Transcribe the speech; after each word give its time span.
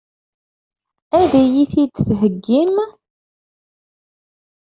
Ad 1.21 1.31
iyi-t-id-theggim? 1.41 2.75